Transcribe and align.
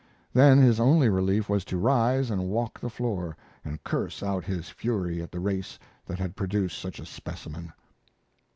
Then 0.33 0.57
his 0.57 0.79
only 0.79 1.09
relief 1.09 1.47
was 1.47 1.63
to 1.65 1.77
rise 1.77 2.31
and 2.31 2.49
walk 2.49 2.79
the 2.79 2.89
floor, 2.89 3.37
and 3.63 3.83
curse 3.83 4.23
out 4.23 4.43
his 4.43 4.67
fury 4.67 5.21
at 5.21 5.31
the 5.31 5.39
race 5.39 5.77
that 6.07 6.17
had 6.17 6.35
produced 6.35 6.79
such 6.79 6.97
a 6.99 7.05
specimen. 7.05 7.71